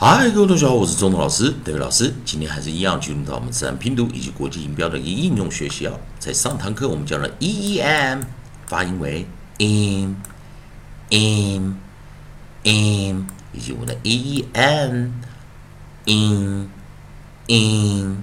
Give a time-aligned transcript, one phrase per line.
[0.00, 2.14] 嗨，各位同学好，我是钟东老师，德伟老师。
[2.24, 5.94] 今天还是一样进入到我们自然拼读以及国际音标的一个应用学习啊。
[6.20, 8.20] 在上堂课我们教了 e e m，
[8.68, 9.26] 发音为
[9.58, 10.14] in
[11.10, 11.76] in
[12.62, 15.12] in，以及我们的 e e n
[16.04, 16.70] in
[17.48, 18.22] in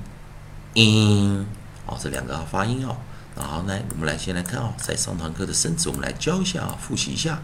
[0.75, 1.45] in，
[1.87, 2.95] 哦，这两个发音哦。
[3.35, 7.41] 然后呢，我们来先来看哦，在上堂课的生词，我们来教一下，复习一下，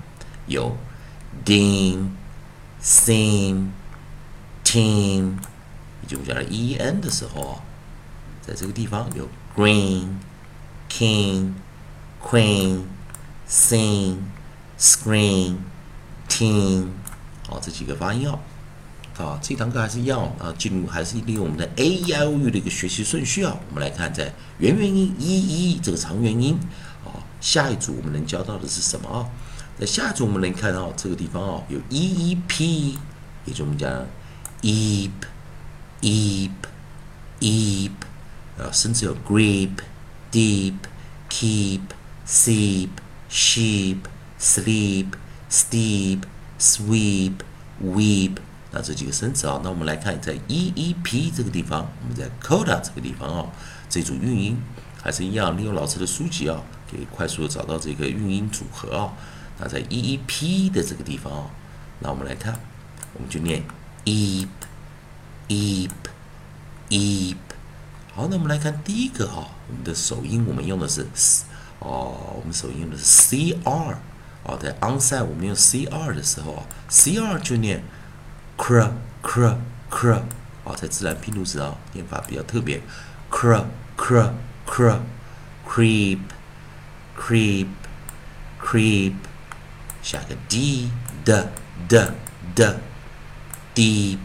[0.47, 0.77] 有
[1.43, 2.11] ding
[2.81, 3.71] sing。
[4.71, 5.33] team，
[6.01, 7.61] 以及我们讲的 e n 的时候，
[8.41, 10.15] 在这个地方有 green、
[10.89, 11.55] king、
[12.23, 12.83] queen、
[13.49, 14.19] sing、
[14.79, 15.57] screen、
[16.29, 16.87] team，
[17.45, 18.39] 好，这几个发音哦。
[19.13, 23.57] 好，这堂课还是一样啊，进入还是利用我们的 a e i o u 的一个学习顺序啊。
[23.67, 26.57] 我们来看，在元元音 e e 这个长元音，
[27.03, 29.27] 啊，下一组我们能教到的是什么啊？
[29.77, 32.97] 在下一组我们能看到这个地方哦，有 e e p，
[33.43, 33.91] 也就我们讲。
[34.61, 35.11] Eep,
[36.01, 36.51] eep,
[37.39, 37.91] eep，
[38.57, 39.79] 啊，甚至有 grip,
[40.31, 40.75] deep,
[41.29, 41.81] keep,
[42.27, 42.89] seep,
[43.29, 43.97] sheep,
[44.39, 45.07] sleep,
[45.49, 46.21] steep,
[46.59, 47.33] sweep,
[47.83, 48.37] weep，
[48.71, 53.47] 那这几个生词啊，那我们来看在 e e p 这个地方，我们在 coda 这个地方啊，
[53.89, 54.57] 这组韵音
[55.01, 59.13] 还是一样，利用老师的书籍啊，可以快速的找到这个韵音组合啊。
[59.59, 61.49] 那在 e e p 的这个地方啊，
[61.99, 62.59] 那我们来看，
[63.13, 63.63] 我们就念。
[64.05, 64.47] Eep
[65.47, 65.91] eep
[66.89, 67.37] eep，
[68.13, 71.45] 好，那我们来看第一个哈，我们的首音我们用的是 s
[71.79, 73.99] 哦，我们首音用的是 c r
[74.43, 77.83] 哦，在 onside 我们用 c r 的时候啊，c r 就念
[78.57, 78.89] cr
[79.23, 79.55] cr
[79.89, 80.21] cr
[80.63, 82.81] 哦，在自然拼读时啊，念法比较特别
[83.29, 83.63] cr
[83.97, 84.31] cr
[84.67, 84.99] cr
[85.67, 86.19] creep
[87.17, 87.67] creep
[88.61, 89.13] creep，
[90.01, 90.89] 下个 d
[91.23, 91.47] d
[91.87, 92.11] d
[92.55, 92.75] d
[93.74, 94.18] deep,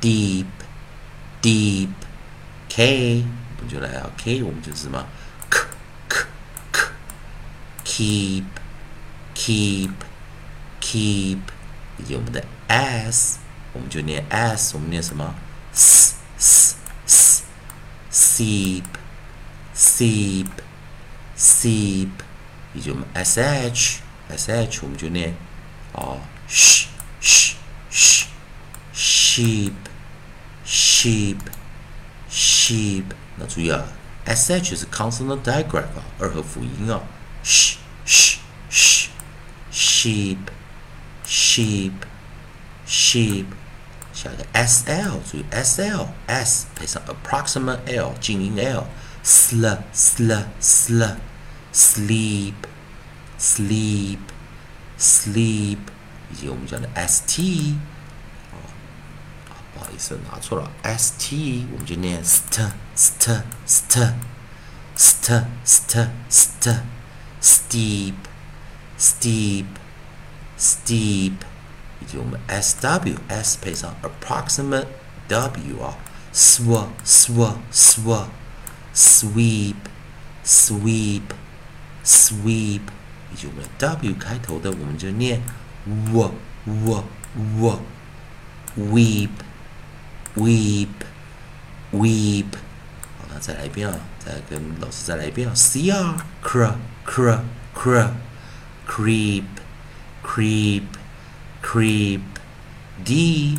[0.00, 0.46] deep,
[1.42, 1.88] deep,
[2.68, 3.24] K，
[3.56, 5.06] 我们就来啊，K 我们就是什么，
[5.48, 5.60] k
[6.08, 6.26] k
[6.72, 6.82] k
[7.84, 8.44] keep,
[9.34, 9.90] keep,
[10.80, 11.38] keep，
[11.98, 13.38] 以及我们的 S，
[13.72, 15.34] 我们就念 S，我们念什么？
[15.72, 17.44] s s s
[18.10, 18.84] seep,
[19.74, 20.48] seep,
[21.36, 22.08] seep，
[22.74, 24.00] 以及我们 sh
[24.30, 25.34] sh，我们就念
[25.92, 26.18] 哦，
[26.48, 26.79] sh sh sh。
[29.30, 29.72] sheep,
[30.66, 31.38] sheep,
[32.28, 33.04] sheep。
[33.36, 33.84] 那注意啊，
[34.26, 37.00] sh 是 consonant digraph 啊，二合辅音啊。
[37.44, 38.38] sh sh
[38.68, 39.06] sh
[39.72, 40.38] sheep,
[41.24, 41.92] sheep,
[42.84, 43.46] sheep。
[44.12, 51.16] 下一个 sl，注意 sl s 配上 approximate l 静音 l。sl sl sl
[51.72, 52.54] sleep,
[53.38, 54.18] sleep,
[54.98, 55.78] sleep，
[56.32, 57.76] 以及我们讲的 st。
[60.00, 64.14] 不好意思，拿错了，s t 我们就念 st st st
[64.96, 66.78] st st st
[67.42, 68.14] steep
[68.98, 69.66] steep
[70.58, 71.34] steep，
[72.00, 74.86] 以及我们 s w s 配上 approximate
[75.28, 75.98] w 啊，
[76.32, 78.24] sw sw sw
[78.94, 79.76] sweep
[80.42, 81.22] sweep
[82.02, 82.80] sweep，
[83.30, 85.42] 以及我们 w 开头的我们就念
[85.84, 86.32] w
[86.64, 87.04] w
[87.34, 87.82] w
[88.78, 89.28] weep。
[90.36, 90.88] weep
[91.92, 92.52] weep，
[93.18, 96.74] 好，那再来一遍啊，再跟老师再来一遍啊，c r cr
[97.06, 97.40] cr
[97.74, 98.10] cr
[98.86, 99.44] creep
[100.22, 100.84] creep
[101.62, 102.20] creep
[103.04, 103.58] d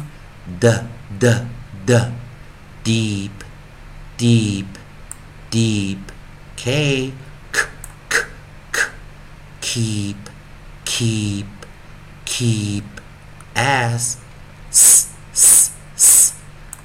[0.59, 0.83] d
[1.19, 1.45] d
[1.85, 2.11] d
[2.83, 3.31] deep
[4.17, 4.65] deep
[5.51, 5.97] deep
[6.55, 7.11] k
[7.51, 7.65] k
[8.09, 8.25] k
[8.71, 8.87] k
[9.61, 10.15] keep
[10.85, 11.45] keep
[12.25, 12.83] keep
[13.53, 14.17] s s s s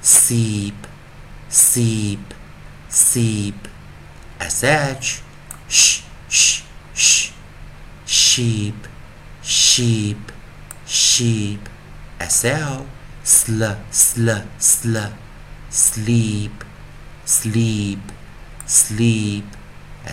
[0.08, 0.74] سيب
[1.50, 2.22] سيب
[2.90, 3.54] سيب
[4.40, 5.18] أساتش
[5.68, 6.62] ش ش
[6.94, 7.30] ش
[8.06, 8.74] شيب
[9.42, 10.22] شيب
[10.86, 11.60] شيب
[12.20, 12.84] أساو
[13.24, 15.12] سل سل سل
[15.70, 16.64] sleep
[17.26, 18.04] sleep
[18.66, 19.44] sleep.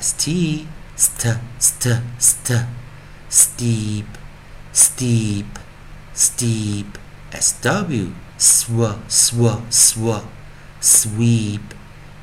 [0.02, 1.24] St st
[1.60, 1.88] st
[2.20, 2.50] st.
[3.30, 4.08] Steep
[4.74, 5.60] steep
[6.14, 6.98] steep.
[7.32, 10.20] Sw sw sw sw
[10.82, 11.62] sweep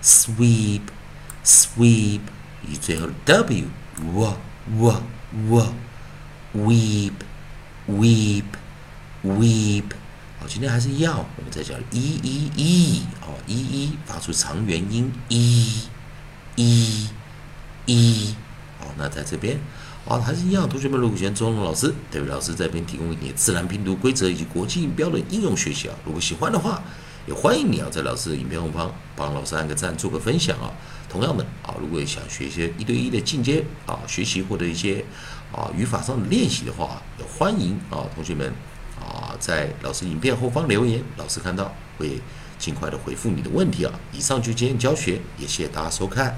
[0.02, 0.82] sweep
[1.44, 2.20] sweep
[2.68, 4.36] 以最后的 w w
[4.76, 5.62] w w
[6.54, 7.12] weep
[7.88, 8.44] weep
[9.24, 9.84] weep
[10.38, 15.88] 好，今天还是要，我们再讲 e e e 哦 e e 发出长元音 e
[16.56, 17.08] e
[17.86, 18.36] e
[18.78, 19.58] 好，那在这边
[20.08, 26.82] 啊，还是一样，同学们，如果喜欢钟龙老师、德伟老师这边提供一点自然拼读规则以及国际音标的应用学习啊，如果喜欢的话，
[27.24, 30.74] 也欢迎你啊，在老师的影片后方帮老师按个赞，做个分享啊。
[31.08, 35.04] 同样的啊，如果想学一些一对一的进阶啊学习或者一些
[35.52, 38.52] 啊语法上的练习的话，也欢迎啊同学们
[38.98, 42.20] 啊在老师影片后方留言，老师看到会
[42.58, 43.92] 尽快的回复你的问题啊。
[44.12, 46.36] 以上就今天教学，也谢谢大家收看。